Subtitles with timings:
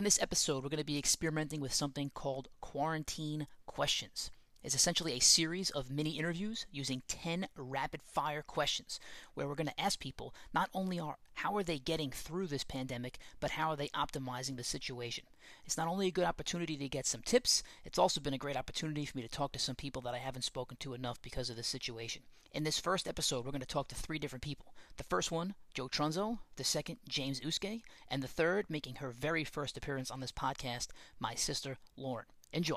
[0.00, 4.30] In this episode, we're going to be experimenting with something called quarantine questions.
[4.62, 8.98] It's essentially a series of mini interviews using 10 rapid fire questions
[9.34, 12.64] where we're going to ask people not only are how are they getting through this
[12.64, 15.24] pandemic, but how are they optimizing the situation.
[15.64, 18.56] It's not only a good opportunity to get some tips, it's also been a great
[18.56, 21.50] opportunity for me to talk to some people that I haven't spoken to enough because
[21.50, 22.22] of the situation.
[22.52, 24.74] In this first episode, we're going to talk to three different people.
[24.96, 29.44] The first one, Joe Trunzo, the second, James Uske, and the third, making her very
[29.44, 30.88] first appearance on this podcast,
[31.20, 32.26] my sister, Lauren.
[32.52, 32.76] Enjoy.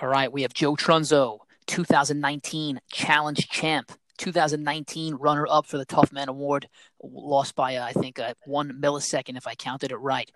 [0.00, 6.12] All right, we have Joe Trunzo, 2019 Challenge Champ, 2019 runner up for the Tough
[6.12, 6.68] Man Award,
[7.02, 10.30] lost by, uh, I think, uh, one millisecond if I counted it right.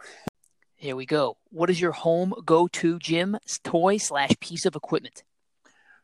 [0.77, 1.37] Here we go.
[1.51, 5.23] What is your home go to gym toy slash piece of equipment?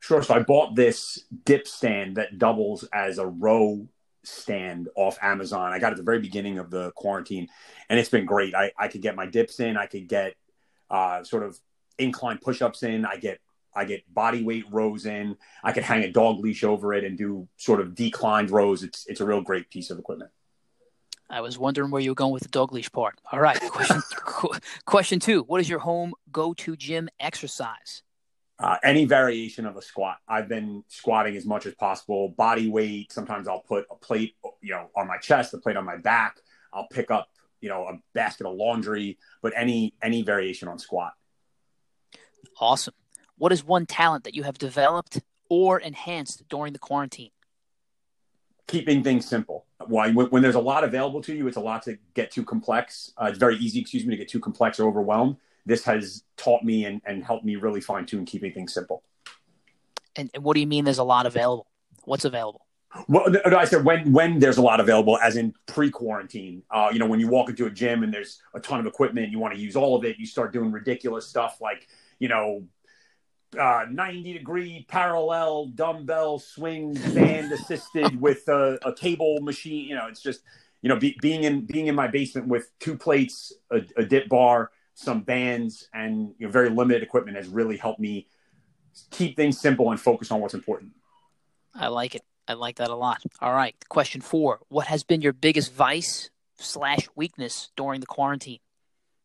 [0.00, 0.22] Sure.
[0.22, 3.88] So I bought this dip stand that doubles as a row
[4.24, 5.72] stand off Amazon.
[5.72, 7.48] I got it at the very beginning of the quarantine,
[7.88, 8.54] and it's been great.
[8.54, 9.76] I, I could get my dips in.
[9.76, 10.34] I could get
[10.90, 11.58] uh, sort of
[11.98, 13.04] incline push-ups in.
[13.04, 13.40] I get
[13.74, 15.36] I get body weight rows in.
[15.62, 18.82] I could hang a dog leash over it and do sort of declined rows.
[18.82, 20.30] It's it's a real great piece of equipment.
[21.30, 23.20] I was wondering where you were going with the dog leash part.
[23.30, 23.60] All right.
[23.60, 24.02] Question,
[24.86, 28.02] question two What is your home go to gym exercise?
[28.60, 30.16] Uh, any variation of a squat.
[30.26, 32.30] I've been squatting as much as possible.
[32.30, 33.12] Body weight.
[33.12, 36.38] Sometimes I'll put a plate, you know, on my chest, a plate on my back.
[36.72, 37.28] I'll pick up,
[37.60, 39.18] you know, a basket of laundry.
[39.42, 41.12] But any any variation on squat.
[42.58, 42.94] Awesome.
[43.38, 47.30] What is one talent that you have developed or enhanced during the quarantine?
[48.68, 49.66] keeping things simple.
[49.86, 52.44] Why when, when, there's a lot available to you, it's a lot to get too
[52.44, 53.12] complex.
[53.20, 55.36] Uh, it's very easy, excuse me, to get too complex or overwhelmed.
[55.66, 59.02] This has taught me and, and helped me really fine tune keeping things simple.
[60.14, 60.84] And, and, what do you mean?
[60.84, 61.66] There's a lot available.
[62.04, 62.66] What's available?
[63.06, 66.62] Well, I said when when there's a lot available, as in pre-quarantine.
[66.70, 69.30] Uh, you know, when you walk into a gym and there's a ton of equipment,
[69.30, 70.18] you want to use all of it.
[70.18, 71.86] You start doing ridiculous stuff like
[72.18, 72.64] you know
[73.58, 79.86] uh, 90 degree parallel dumbbell swing band assisted with a, a, table machine.
[79.88, 80.42] You know, it's just,
[80.82, 84.28] you know, be, being in, being in my basement with two plates, a, a, dip
[84.28, 88.26] bar, some bands and, you know, very limited equipment has really helped me
[89.10, 90.92] keep things simple and focus on what's important.
[91.74, 92.22] I like it.
[92.46, 93.22] I like that a lot.
[93.40, 93.74] All right.
[93.88, 94.60] Question four.
[94.68, 98.58] What has been your biggest vice slash weakness during the quarantine?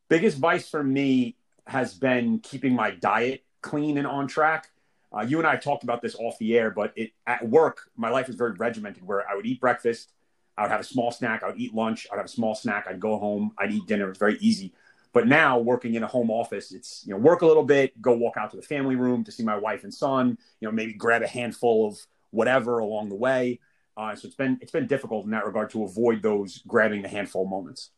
[0.09, 1.35] Biggest vice for me
[1.65, 4.69] has been keeping my diet clean and on track.
[5.15, 8.09] Uh, you and I talked about this off the air, but it, at work, my
[8.09, 10.11] life was very regimented where I would eat breakfast,
[10.57, 12.85] I would have a small snack, I would eat lunch, I'd have a small snack,
[12.87, 14.05] I'd go home, I'd eat dinner.
[14.05, 14.73] It was very easy.
[15.11, 18.13] But now working in a home office, it's, you know, work a little bit, go
[18.13, 20.93] walk out to the family room to see my wife and son, you know, maybe
[20.93, 21.99] grab a handful of
[22.31, 23.59] whatever along the way.
[23.95, 27.07] Uh, so it's been, it's been difficult in that regard to avoid those grabbing the
[27.07, 27.91] handful moments.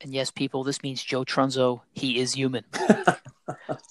[0.00, 2.64] And yes, people, this means Joe Trunzo, he is human.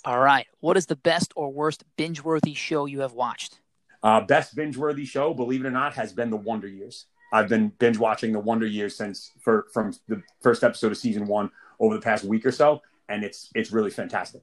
[0.06, 0.48] All right.
[0.60, 3.60] What is the best or worst binge worthy show you have watched?
[4.02, 7.06] Uh, best binge worthy show, believe it or not, has been The Wonder Years.
[7.32, 11.26] I've been binge watching The Wonder Years since for, from the first episode of season
[11.26, 11.50] one
[11.80, 14.42] over the past week or so, and it's it's really fantastic.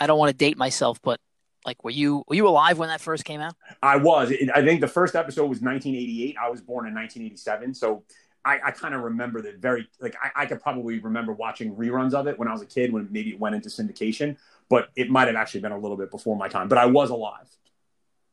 [0.00, 1.20] I don't want to date myself, but
[1.64, 3.54] like, were you were you alive when that first came out?
[3.82, 4.32] I was.
[4.54, 6.36] I think the first episode was 1988.
[6.42, 8.04] I was born in 1987, so
[8.44, 12.12] I, I kind of remember that very like I, I, could probably remember watching reruns
[12.12, 14.36] of it when I was a kid when maybe it went into syndication,
[14.68, 16.68] but it might have actually been a little bit before my time.
[16.68, 17.48] But I was alive.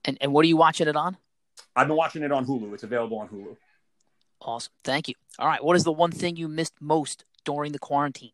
[0.05, 1.17] And and what are you watching it on?
[1.75, 2.73] I've been watching it on Hulu.
[2.73, 3.55] It's available on Hulu.
[4.41, 4.71] Awesome.
[4.83, 5.15] Thank you.
[5.37, 5.63] All right.
[5.63, 8.31] What is the one thing you missed most during the quarantine?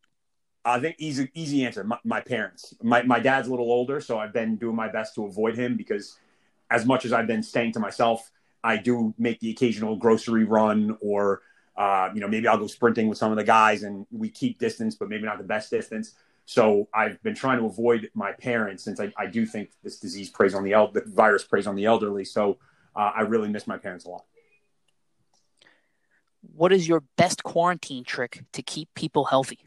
[0.63, 1.83] I think easy easy answer.
[1.83, 2.73] My, my parents.
[2.81, 5.75] My my dad's a little older, so I've been doing my best to avoid him
[5.75, 6.17] because
[6.71, 8.31] as much as I've been staying to myself,
[8.63, 11.41] I do make the occasional grocery run or
[11.77, 14.59] uh, you know, maybe I'll go sprinting with some of the guys and we keep
[14.59, 16.13] distance, but maybe not the best distance.
[16.45, 20.29] So I've been trying to avoid my parents since I, I do think this disease
[20.29, 22.23] preys on the el- the virus preys on the elderly.
[22.23, 22.59] So
[22.95, 24.25] uh, I really miss my parents a lot.
[26.55, 29.59] What is your best quarantine trick to keep people healthy?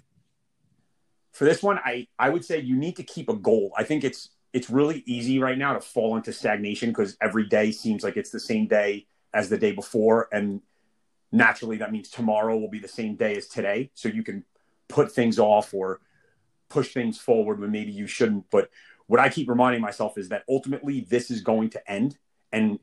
[1.33, 3.73] For this one, I, I would say you need to keep a goal.
[3.77, 7.71] I think it's it's really easy right now to fall into stagnation because every day
[7.71, 10.63] seems like it's the same day as the day before, and
[11.33, 13.91] naturally that means tomorrow will be the same day as today.
[13.95, 14.45] So you can
[14.89, 16.01] put things off or
[16.69, 18.51] push things forward when maybe you shouldn't.
[18.51, 18.71] But
[19.07, 22.19] what i keep reminding myself is that ultimately this is going to end.
[22.53, 22.79] And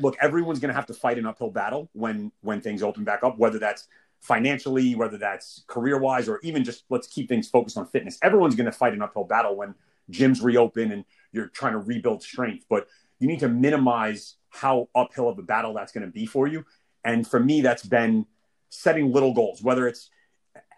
[0.00, 3.22] look everyone's going to have to fight an uphill battle when when things open back
[3.22, 3.86] up whether that's
[4.20, 8.18] financially whether that's career wise or even just let's keep things focused on fitness.
[8.22, 9.74] Everyone's going to fight an uphill battle when
[10.10, 12.64] gyms reopen and you're trying to rebuild strength.
[12.68, 12.88] But
[13.18, 16.64] you need to minimize how uphill of a battle that's going to be for you
[17.06, 18.26] And for me, that's been
[18.68, 20.10] setting little goals, whether it's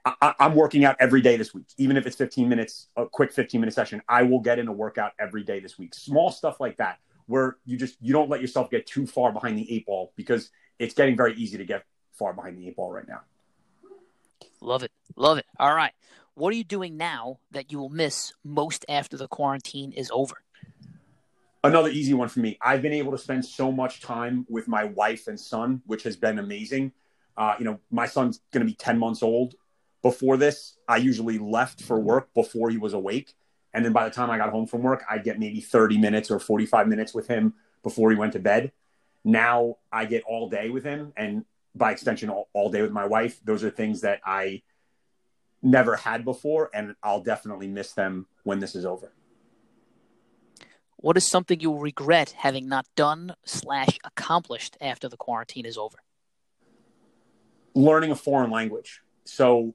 [0.04, 3.32] I, am working out every day this week, even if it's 15 minutes, a quick
[3.32, 4.02] 15 minute session.
[4.08, 5.94] I will get in a workout every day this week.
[5.94, 9.58] Small stuff like that, where you just you don't let yourself get too far behind
[9.58, 12.92] the eight ball because it's getting very easy to get far behind the eight ball
[12.92, 13.22] right now.
[14.60, 15.46] Love it, love it.
[15.58, 15.92] All right,
[16.34, 20.36] what are you doing now that you will miss most after the quarantine is over?
[21.68, 22.58] Another easy one for me.
[22.62, 26.16] I've been able to spend so much time with my wife and son, which has
[26.16, 26.92] been amazing.
[27.36, 29.54] Uh, you know, my son's going to be 10 months old
[30.02, 33.34] before this, I usually left for work before he was awake.
[33.74, 36.30] And then by the time I got home from work, I'd get maybe 30 minutes
[36.30, 38.72] or 45 minutes with him before he went to bed.
[39.24, 41.44] Now I get all day with him and
[41.74, 43.40] by extension, all, all day with my wife.
[43.44, 44.62] Those are things that I
[45.62, 46.70] never had before.
[46.72, 49.12] And I'll definitely miss them when this is over.
[51.00, 55.98] What is something you'll regret having not done slash accomplished after the quarantine is over?
[57.72, 59.00] Learning a foreign language.
[59.24, 59.74] So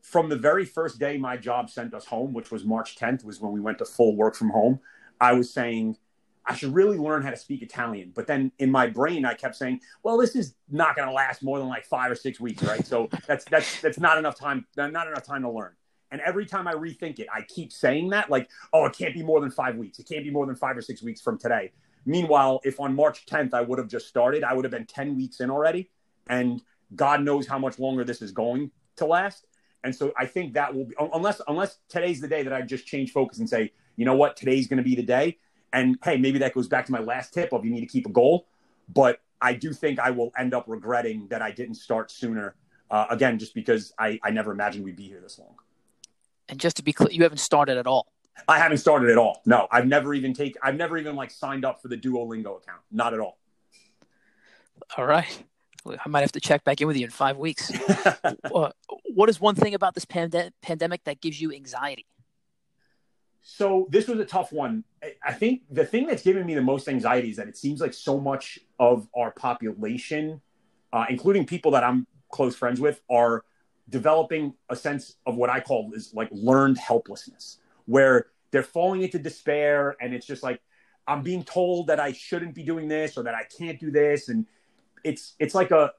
[0.00, 3.38] from the very first day my job sent us home, which was March 10th, was
[3.38, 4.80] when we went to full work from home,
[5.20, 5.98] I was saying,
[6.46, 8.10] I should really learn how to speak Italian.
[8.14, 11.42] But then in my brain, I kept saying, well, this is not going to last
[11.42, 12.84] more than like five or six weeks, right?
[12.86, 15.72] So that's, that's, that's not enough time, not enough time to learn.
[16.12, 19.22] And every time I rethink it, I keep saying that like, oh, it can't be
[19.22, 19.98] more than five weeks.
[19.98, 21.72] It can't be more than five or six weeks from today.
[22.04, 25.16] Meanwhile, if on March 10th I would have just started, I would have been 10
[25.16, 25.90] weeks in already.
[26.28, 26.62] And
[26.94, 29.46] God knows how much longer this is going to last.
[29.84, 32.86] And so I think that will be unless unless today's the day that I just
[32.86, 35.38] change focus and say, you know what, today's going to be the day.
[35.72, 38.06] And hey, maybe that goes back to my last tip of you need to keep
[38.06, 38.46] a goal.
[38.88, 42.54] But I do think I will end up regretting that I didn't start sooner.
[42.90, 45.56] Uh, again, just because I, I never imagined we'd be here this long.
[46.52, 48.12] And just to be clear, you haven't started at all.
[48.46, 49.40] I haven't started at all.
[49.46, 50.54] No, I've never even take.
[50.62, 52.82] I've never even like signed up for the Duolingo account.
[52.90, 53.38] Not at all.
[54.98, 55.44] All right.
[55.86, 57.72] I might have to check back in with you in five weeks.
[58.54, 58.70] uh,
[59.14, 62.04] what is one thing about this pande- pandemic that gives you anxiety?
[63.40, 64.84] So this was a tough one.
[65.24, 67.94] I think the thing that's given me the most anxiety is that it seems like
[67.94, 70.42] so much of our population,
[70.92, 73.42] uh, including people that I'm close friends with, are
[73.92, 79.18] developing a sense of what I call is like learned helplessness, where they're falling into
[79.18, 80.60] despair, and it's just like
[81.06, 84.28] I'm being told that I shouldn't be doing this or that I can't do this,
[84.28, 84.46] and
[85.04, 85.92] it's it's like a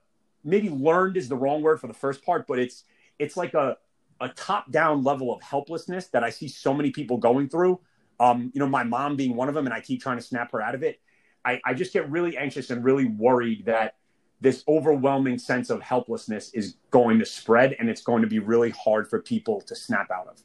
[0.43, 2.83] maybe learned is the wrong word for the first part, but it's
[3.19, 3.77] it's like a
[4.19, 7.79] a top down level of helplessness that I see so many people going through.
[8.19, 10.51] Um, you know, my mom being one of them, and I keep trying to snap
[10.51, 10.99] her out of it.
[11.45, 13.95] I, I just get really anxious and really worried that
[14.43, 18.71] this overwhelming sense of helplessness is going to spread and it's going to be really
[18.71, 20.41] hard for people to snap out of.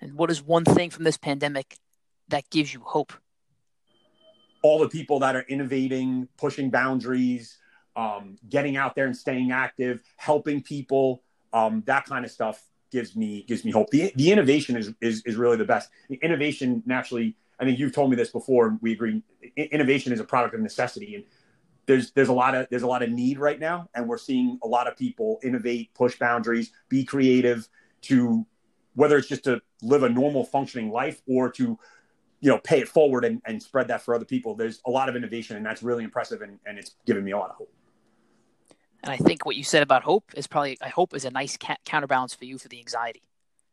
[0.00, 1.78] And what is one thing from this pandemic
[2.28, 3.12] that gives you hope?
[4.64, 7.58] all the people that are innovating, pushing boundaries,
[7.96, 11.22] um, getting out there and staying active, helping people,
[11.52, 13.90] um, that kind of stuff gives me gives me hope.
[13.90, 15.90] The, the innovation is, is is really the best.
[16.08, 19.22] The innovation naturally, I think you've told me this before, and We agree.
[19.54, 21.24] Innovation is a product of necessity, and
[21.86, 24.58] there's there's a lot of there's a lot of need right now, and we're seeing
[24.62, 27.68] a lot of people innovate, push boundaries, be creative
[28.02, 28.46] to
[28.94, 31.78] whether it's just to live a normal functioning life or to
[32.40, 35.08] you know pay it forward and, and spread that for other people there's a lot
[35.08, 37.72] of innovation and that's really impressive and, and it's given me a lot of hope.
[39.02, 41.56] And i think what you said about hope is probably i hope is a nice
[41.56, 43.22] ca- counterbalance for you for the anxiety.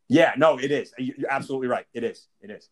[0.08, 0.94] Yeah no it is.
[0.98, 1.86] You're absolutely right.
[1.94, 2.28] It is.
[2.42, 2.70] It is.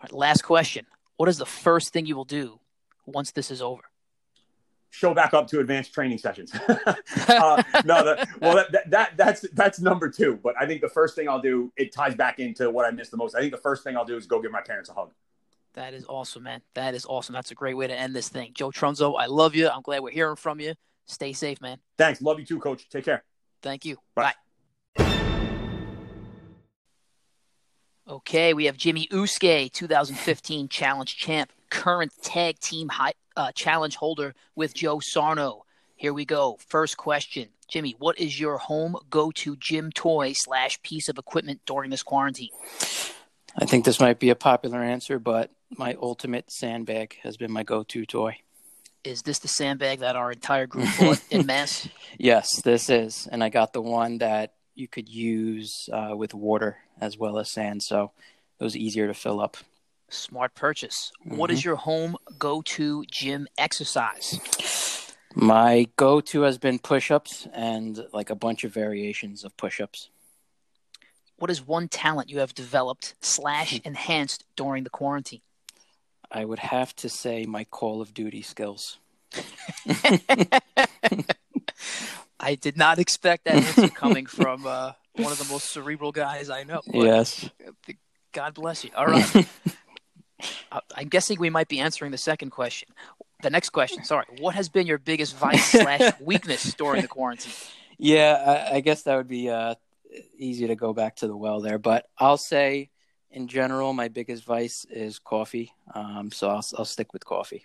[0.00, 0.86] All right last question.
[1.16, 2.60] What is the first thing you will do
[3.06, 3.87] once this is over
[4.90, 6.52] show back up to advanced training sessions.
[6.68, 10.38] uh, no, the, well, that, that, that's that's number two.
[10.42, 13.08] But I think the first thing I'll do it ties back into what I miss
[13.08, 13.34] the most.
[13.34, 15.12] I think the first thing I'll do is go give my parents a hug.
[15.74, 16.62] That is awesome, man.
[16.74, 17.34] That is awesome.
[17.34, 18.52] That's a great way to end this thing.
[18.54, 19.68] Joe Trunzo, I love you.
[19.68, 20.74] I'm glad we're hearing from you.
[21.06, 21.78] Stay safe, man.
[21.96, 22.20] Thanks.
[22.20, 22.88] Love you too, Coach.
[22.88, 23.22] Take care.
[23.62, 23.96] Thank you.
[24.14, 24.22] Bye.
[24.24, 24.34] Bye.
[28.08, 34.34] Okay, we have Jimmy Uske, 2015 Challenge Champ, current tag team high, uh, challenge holder
[34.54, 35.64] with Joe Sarno.
[35.96, 36.58] Here we go.
[36.68, 37.48] First question.
[37.68, 42.02] Jimmy, what is your home go to gym toy slash piece of equipment during this
[42.02, 42.50] quarantine?
[43.56, 47.64] I think this might be a popular answer, but my ultimate sandbag has been my
[47.64, 48.38] go to toy.
[49.04, 51.88] Is this the sandbag that our entire group bought in mass?
[52.16, 53.28] Yes, this is.
[53.30, 57.52] And I got the one that you could use uh, with water as well as
[57.52, 57.82] sand.
[57.82, 58.12] So
[58.58, 59.56] it was easier to fill up.
[60.10, 61.12] Smart purchase.
[61.26, 61.36] Mm-hmm.
[61.36, 61.68] What is mm-hmm.
[61.68, 65.14] your home go to gym exercise?
[65.34, 69.80] My go to has been push ups and like a bunch of variations of push
[69.80, 70.08] ups.
[71.36, 75.42] What is one talent you have developed slash enhanced during the quarantine?
[76.30, 78.98] I would have to say my Call of Duty skills.
[82.40, 86.50] I did not expect that answer coming from uh, one of the most cerebral guys
[86.50, 86.82] I know.
[86.86, 87.48] yes.
[88.32, 88.90] God bless you.
[88.96, 89.48] All right.
[90.70, 92.88] Uh, I'm guessing we might be answering the second question.
[93.42, 94.26] The next question, sorry.
[94.38, 97.52] What has been your biggest vice slash weakness during the quarantine?
[97.98, 99.74] Yeah, I, I guess that would be uh,
[100.36, 101.78] easy to go back to the well there.
[101.78, 102.90] But I'll say,
[103.30, 105.72] in general, my biggest vice is coffee.
[105.94, 107.64] Um, so I'll, I'll stick with coffee.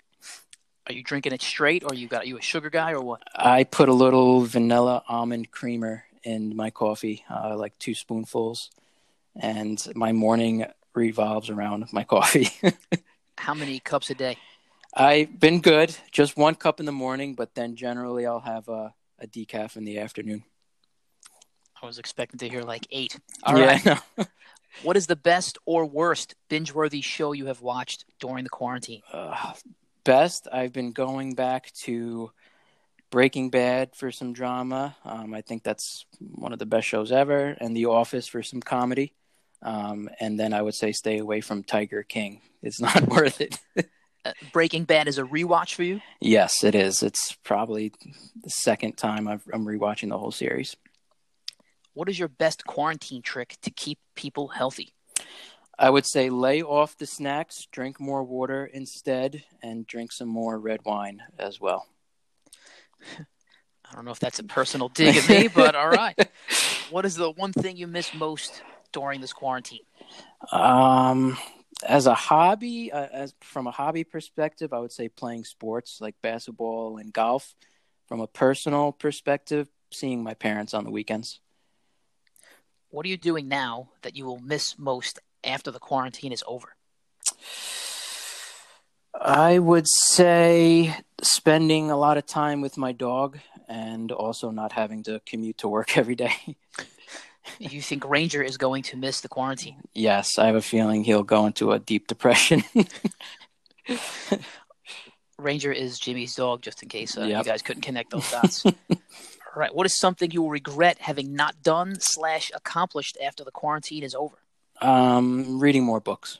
[0.87, 3.21] Are you drinking it straight, or you got are you a sugar guy, or what?
[3.35, 8.69] I put a little vanilla almond creamer in my coffee, uh, like two spoonfuls,
[9.35, 10.65] and my morning
[10.95, 12.49] revolves around my coffee.
[13.37, 14.37] How many cups a day?
[14.95, 18.93] I've been good, just one cup in the morning, but then generally I'll have a,
[19.19, 20.43] a decaf in the afternoon.
[21.81, 23.19] I was expecting to hear like eight.
[23.43, 23.83] All right.
[23.83, 24.25] yeah, no.
[24.81, 29.01] What is the best or worst binge-worthy show you have watched during the quarantine?
[29.11, 29.53] uh,
[30.03, 32.31] best i've been going back to
[33.09, 37.55] breaking bad for some drama um, i think that's one of the best shows ever
[37.59, 39.13] and the office for some comedy
[39.63, 43.59] um, and then i would say stay away from tiger king it's not worth it
[44.25, 45.99] Uh, Breaking Bad is a rewatch for you.
[46.21, 47.91] yes it is it's probably
[48.41, 50.75] the second time I've, i'm rewatching the whole series
[51.93, 54.93] What is your best quarantine trick to keep people healthy?
[55.77, 60.57] i would say lay off the snacks drink more water instead and drink some more
[60.57, 61.85] red wine as well
[63.85, 66.17] I don't know if that's a personal dig at me, but all right.
[66.89, 69.81] What is the one thing you miss most during this quarantine?
[70.51, 71.37] Um,
[71.85, 76.15] as a hobby, uh, as from a hobby perspective, I would say playing sports like
[76.21, 77.53] basketball and golf.
[78.07, 81.39] From a personal perspective, seeing my parents on the weekends.
[82.89, 86.75] What are you doing now that you will miss most after the quarantine is over?
[89.19, 95.03] I would say spending a lot of time with my dog and also not having
[95.03, 96.33] to commute to work every day.
[97.59, 99.81] You think Ranger is going to miss the quarantine?
[99.93, 102.63] yes, I have a feeling he'll go into a deep depression.
[105.37, 108.65] Ranger is Jimmy's dog, just in case uh, you guys couldn't connect those dots.
[108.65, 108.73] All
[109.55, 109.73] right.
[109.75, 114.15] What is something you will regret having not done slash accomplished after the quarantine is
[114.15, 114.37] over?
[114.81, 116.39] um, reading more books.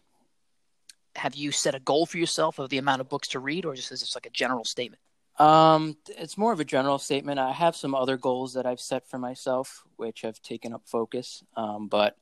[1.16, 3.76] Have you set a goal for yourself of the amount of books to read, or
[3.76, 5.00] just is this like a general statement?
[5.40, 7.40] Um, it's more of a general statement.
[7.40, 11.44] I have some other goals that I've set for myself, which have taken up focus.
[11.56, 12.18] Um, but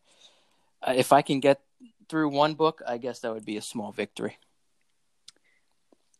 [0.81, 1.61] uh, if I can get
[2.07, 4.37] through one book, I guess that would be a small victory.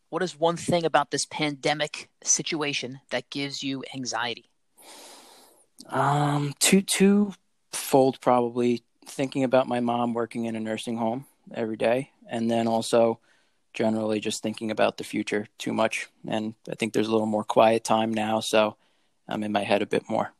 [0.10, 4.50] What is one thing about this pandemic situation that gives you anxiety?
[5.88, 7.34] Um, two two
[7.72, 12.68] fold probably thinking about my mom working in a nursing home every day, and then
[12.68, 13.20] also
[13.74, 16.08] generally just thinking about the future too much.
[16.28, 18.76] And I think there's a little more quiet time now, so
[19.28, 20.34] I'm in my head a bit more.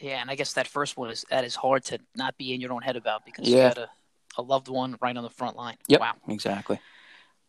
[0.00, 2.60] Yeah, and I guess that first one is that is hard to not be in
[2.60, 3.56] your own head about because Yeah.
[3.56, 3.90] you had a,
[4.38, 5.76] a loved one right on the front line.
[5.88, 6.00] Yep.
[6.00, 6.14] Wow.
[6.28, 6.80] Exactly.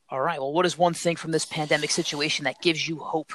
[0.09, 0.39] All right.
[0.39, 3.31] Well, what is one thing from this pandemic situation that gives you hope?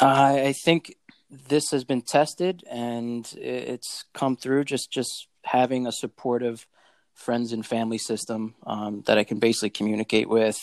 [0.00, 0.96] I I think
[1.30, 4.64] this has been tested and it's come through.
[4.64, 6.66] Just just having a supportive
[7.14, 10.58] friends and family system um, that I can basically communicate with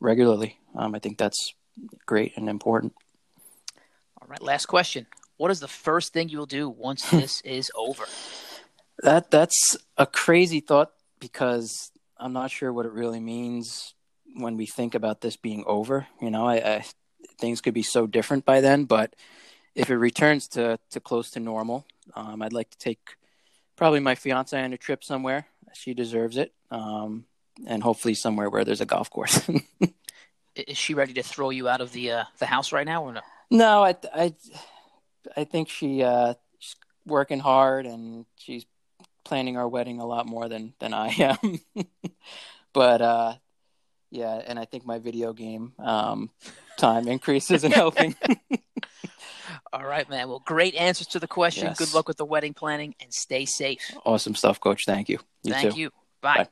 [0.00, 0.58] regularly.
[0.74, 1.54] Um, I think that's
[2.06, 2.94] great and important.
[4.20, 4.40] All right.
[4.40, 5.06] Last question.
[5.36, 8.04] What is the first thing you will do once this is over?
[9.02, 13.94] That that's a crazy thought because I'm not sure what it really means
[14.34, 16.06] when we think about this being over.
[16.20, 16.84] You know, I, I
[17.38, 19.14] things could be so different by then, but
[19.74, 23.00] if it returns to to close to normal, um, I'd like to take
[23.76, 25.46] probably my fiance on a trip somewhere.
[25.76, 27.24] She deserves it, um,
[27.66, 29.48] and hopefully somewhere where there's a golf course.
[30.56, 33.12] Is she ready to throw you out of the uh, the house right now or
[33.12, 33.20] no?
[33.50, 34.34] no, I I
[35.36, 38.64] I think she uh, she's working hard and she's
[39.24, 41.60] planning our wedding a lot more than than I am.
[42.72, 43.34] but uh,
[44.10, 46.30] yeah, and I think my video game um,
[46.78, 48.14] time increase isn't helping.
[49.76, 50.30] All right, man.
[50.30, 51.66] Well, great answers to the question.
[51.66, 51.78] Yes.
[51.78, 53.82] Good luck with the wedding planning and stay safe.
[54.06, 54.86] awesome stuff, Coach.
[54.86, 55.18] Thank you.
[55.42, 55.80] You Thank too.
[55.80, 55.90] you.
[56.22, 56.48] Bye.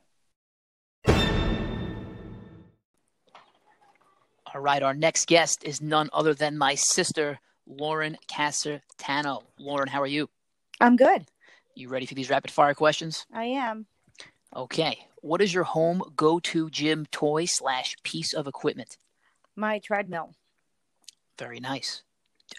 [4.55, 9.43] All right, our next guest is none other than my sister, Lauren Casser Tano.
[9.59, 10.29] Lauren, how are you?
[10.83, 11.25] I'm good.
[11.75, 13.25] You ready for these rapid fire questions?
[13.33, 13.87] I am.
[14.55, 14.99] Okay.
[15.23, 18.99] What is your home go to gym toy slash piece of equipment?
[19.57, 20.35] My treadmill.
[21.39, 22.04] Very nice.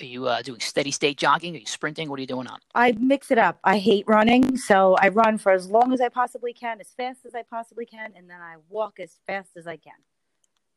[0.02, 1.56] Are you uh, doing steady state jogging?
[1.56, 2.10] Are you sprinting?
[2.10, 2.60] What are you doing on?
[2.74, 3.60] I mix it up.
[3.64, 7.26] I hate running, so I run for as long as I possibly can, as fast
[7.26, 9.94] as I possibly can, and then I walk as fast as I can.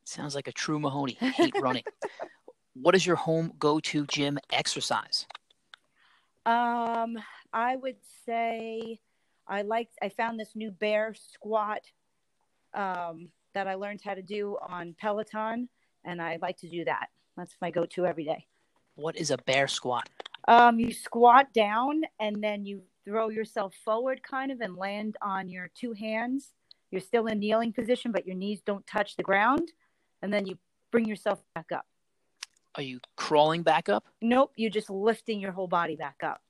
[0.05, 1.17] Sounds like a true Mahoney.
[1.21, 1.85] Hate running.
[2.81, 5.27] What is your home go-to gym exercise?
[6.47, 7.19] Um,
[7.53, 9.00] I would say
[9.49, 9.97] I liked.
[10.00, 11.81] I found this new bear squat
[12.75, 15.69] um, that I learned how to do on Peloton,
[16.05, 17.09] and I like to do that.
[17.37, 18.47] That's my go-to every day.
[18.99, 20.09] What is a bear squat?
[20.49, 25.49] Um, you squat down and then you throw yourself forward, kind of, and land on
[25.49, 26.52] your two hands.
[26.90, 29.71] You're still in kneeling position, but your knees don't touch the ground,
[30.21, 30.59] and then you
[30.90, 31.87] bring yourself back up.
[32.75, 34.05] Are you crawling back up?
[34.21, 36.40] Nope, you're just lifting your whole body back up.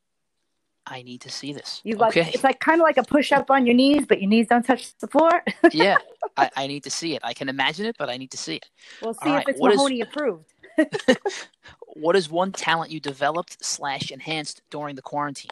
[0.86, 1.82] I need to see this.
[1.84, 2.30] You like okay.
[2.32, 4.64] it's like kind of like a push up on your knees, but your knees don't
[4.64, 5.42] touch the floor.
[5.72, 5.98] yeah,
[6.38, 7.20] I, I, need to see it.
[7.22, 8.70] I can imagine it, but I need to see it.
[9.02, 10.54] We'll see All if right, it's what is- Mahoney approved.
[12.00, 15.50] What is one talent you developed slash enhanced during the quarantine?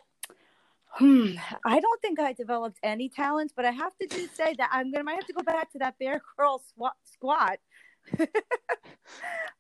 [0.91, 1.33] Hmm.
[1.65, 4.93] I don't think I developed any talents, but I have to do say that I'm
[4.93, 6.95] gonna might have to go back to that bear curl squat.
[7.05, 7.59] squat.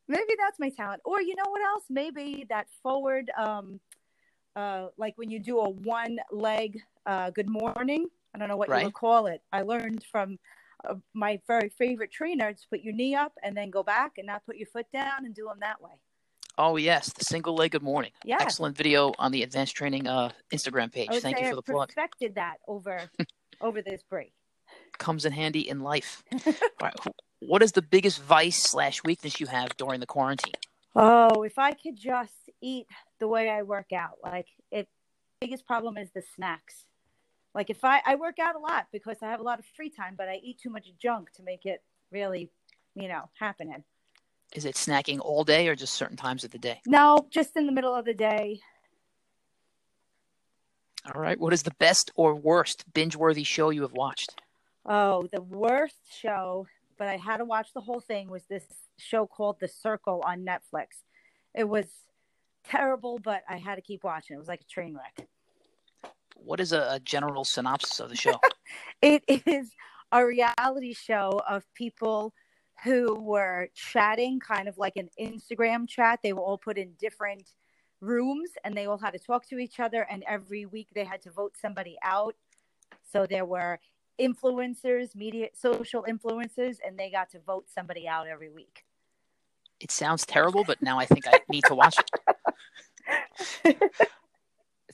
[0.08, 1.82] Maybe that's my talent, or you know what else?
[1.90, 3.80] Maybe that forward, um,
[4.54, 8.06] uh, like when you do a one leg uh, good morning.
[8.32, 9.42] I don't know what you would call it.
[9.52, 10.38] I learned from
[10.88, 14.26] uh, my very favorite trainer to put your knee up and then go back and
[14.26, 15.98] not put your foot down and do them that way.
[16.58, 18.12] Oh yes, the single leg good morning.
[18.24, 18.38] Yeah.
[18.40, 21.10] Excellent video on the advanced training uh, Instagram page.
[21.20, 21.90] Thank you for the plug.
[21.90, 23.00] I perfected that over
[23.60, 24.32] over this break.
[24.98, 26.22] Comes in handy in life.
[26.80, 26.94] Right.
[27.40, 30.54] What is the biggest vice slash weakness you have during the quarantine?
[30.94, 32.32] Oh, if I could just
[32.62, 32.86] eat
[33.18, 34.88] the way I work out, like it
[35.40, 36.86] biggest problem is the snacks.
[37.54, 39.90] Like if I I work out a lot because I have a lot of free
[39.90, 42.50] time, but I eat too much junk to make it really,
[42.94, 43.84] you know, happening.
[44.56, 46.80] Is it snacking all day or just certain times of the day?
[46.86, 48.60] No, just in the middle of the day.
[51.14, 51.38] All right.
[51.38, 54.40] What is the best or worst binge worthy show you have watched?
[54.86, 58.64] Oh, the worst show, but I had to watch the whole thing was this
[58.96, 61.02] show called The Circle on Netflix.
[61.54, 61.86] It was
[62.64, 64.36] terrible, but I had to keep watching.
[64.36, 65.28] It was like a train wreck.
[66.34, 68.40] What is a, a general synopsis of the show?
[69.02, 69.70] It is
[70.10, 72.32] a reality show of people
[72.84, 76.20] who were chatting, kind of like an Instagram chat.
[76.22, 77.52] They were all put in different
[78.00, 80.06] rooms and they all had to talk to each other.
[80.10, 82.36] And every week they had to vote somebody out.
[83.12, 83.78] So there were
[84.20, 88.84] influencers, media, social influencers, and they got to vote somebody out every week.
[89.80, 93.92] it sounds terrible, but now I think I need to watch it.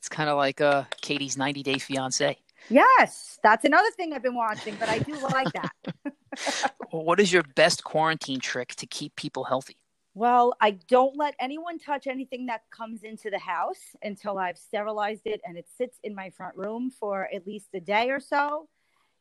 [0.03, 2.37] It's kind of like uh, Katie's 90 Day Fiance.
[2.69, 6.73] Yes, that's another thing I've been watching, but I do like that.
[6.93, 9.79] What is your best quarantine trick to keep people healthy?
[10.15, 15.23] Well, I don't let anyone touch anything that comes into the house until I've sterilized
[15.25, 18.69] it and it sits in my front room for at least a day or so.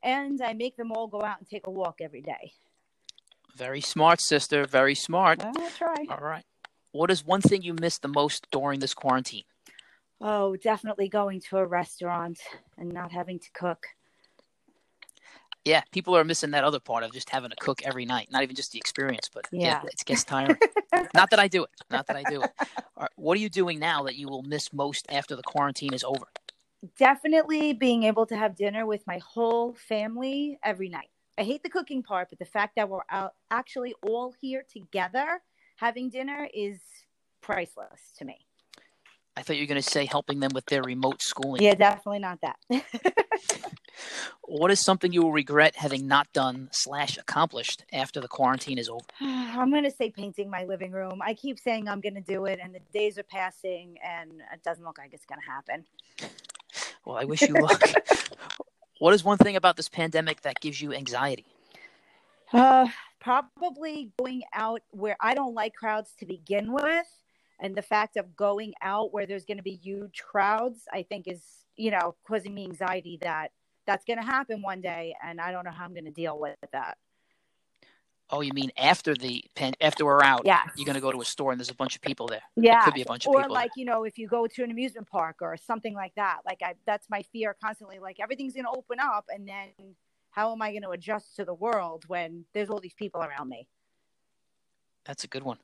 [0.03, 2.51] And I make them all go out and take a walk every day.
[3.55, 4.65] Very smart, sister.
[4.65, 5.39] Very smart.
[5.39, 6.05] Well, I'll try.
[6.09, 6.43] All right.
[6.91, 9.43] What is one thing you missed the most during this quarantine?
[10.19, 12.37] Oh, definitely going to a restaurant
[12.77, 13.85] and not having to cook.
[15.63, 18.29] Yeah, people are missing that other part of just having to cook every night.
[18.31, 19.83] Not even just the experience, but yeah, Yeah.
[19.83, 20.57] it gets tiring.
[21.13, 21.69] Not that I do it.
[21.89, 22.51] Not that I do it.
[22.97, 25.93] All right, what are you doing now that you will miss most after the quarantine
[25.93, 26.25] is over?
[26.97, 31.09] Definitely being able to have dinner with my whole family every night.
[31.37, 35.41] I hate the cooking part, but the fact that we're out actually all here together
[35.77, 36.79] having dinner is
[37.41, 38.47] priceless to me.
[39.41, 41.63] I thought you were going to say helping them with their remote schooling.
[41.63, 42.57] Yeah, definitely not that.
[44.43, 48.89] What is something you will regret having not done slash accomplished after the quarantine is
[48.89, 49.05] over?
[49.21, 51.21] I'm going to say painting my living room.
[51.23, 54.61] I keep saying I'm going to do it, and the days are passing, and it
[54.63, 55.85] doesn't look like it's going to happen.
[57.05, 57.81] Well, I wish you luck.
[58.99, 61.45] what is one thing about this pandemic that gives you anxiety?
[62.51, 62.87] Uh,
[63.19, 67.07] probably going out where I don't like crowds to begin with.
[67.61, 71.27] And the fact of going out where there's going to be huge crowds, I think
[71.27, 71.43] is,
[71.77, 73.51] you know, causing me anxiety that
[73.85, 75.15] that's going to happen one day.
[75.23, 76.97] And I don't know how I'm going to deal with that.
[78.31, 80.41] Oh, you mean after the pan- after we're out?
[80.45, 82.41] yeah You're going to go to a store and there's a bunch of people there.
[82.55, 82.81] Yeah.
[82.81, 84.63] it could be a bunch of or people like, you know, if you go to
[84.63, 87.99] an amusement park or something like that, like I, that's my fear constantly.
[87.99, 89.95] Like everything's going to open up and then
[90.31, 93.49] how am I going to adjust to the world when there's all these people around
[93.49, 93.67] me?
[95.03, 95.57] That's a good one.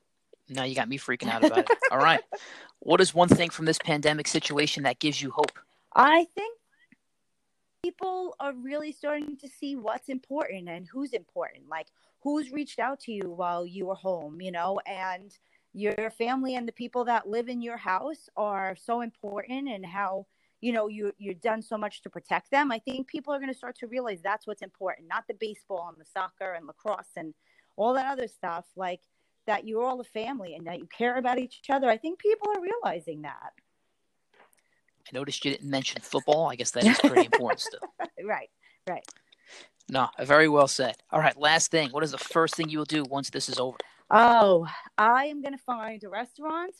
[0.48, 1.78] Now you got me freaking out about it.
[1.90, 2.20] All right.
[2.80, 5.58] What is one thing from this pandemic situation that gives you hope?
[5.94, 6.56] I think
[7.82, 11.68] people are really starting to see what's important and who's important.
[11.68, 11.86] Like
[12.22, 15.36] who's reached out to you while you were home, you know, and
[15.74, 20.26] your family and the people that live in your house are so important and how
[20.60, 22.72] you know you you've done so much to protect them.
[22.72, 25.88] I think people are going to start to realize that's what's important, not the baseball
[25.88, 27.34] and the soccer and lacrosse and
[27.76, 28.64] all that other stuff.
[28.76, 29.00] Like
[29.48, 31.88] that you're all a family and that you care about each other.
[31.88, 33.52] I think people are realizing that.
[34.36, 36.50] I noticed you didn't mention football.
[36.50, 37.80] I guess that is pretty important still.
[38.24, 38.50] right,
[38.86, 39.04] right.
[39.88, 40.96] No, very well said.
[41.10, 41.88] All right, last thing.
[41.92, 43.78] What is the first thing you will do once this is over?
[44.10, 44.66] Oh,
[44.98, 46.74] I am going to find a restaurant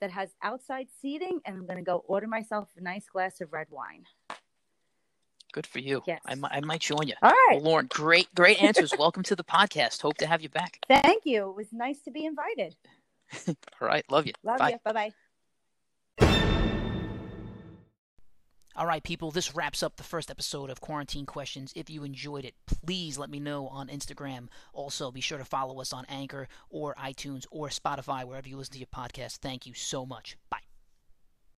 [0.00, 3.52] that has outside seating and I'm going to go order myself a nice glass of
[3.52, 4.04] red wine.
[5.52, 6.02] Good for you.
[6.06, 6.20] Yes.
[6.26, 7.14] I, I might join you.
[7.22, 7.56] All right.
[7.56, 8.92] Well, Lauren, great, great answers.
[8.98, 10.00] Welcome to the podcast.
[10.00, 10.78] Hope to have you back.
[10.88, 11.50] Thank you.
[11.50, 12.74] It was nice to be invited.
[13.48, 14.04] All right.
[14.10, 14.32] Love you.
[14.42, 14.70] Love Bye.
[14.70, 14.78] you.
[14.84, 15.12] Bye bye.
[18.74, 21.74] All right, people, this wraps up the first episode of Quarantine Questions.
[21.76, 24.48] If you enjoyed it, please let me know on Instagram.
[24.72, 28.72] Also, be sure to follow us on Anchor or iTunes or Spotify, wherever you listen
[28.72, 29.36] to your podcast.
[29.36, 30.38] Thank you so much.
[30.48, 30.60] Bye.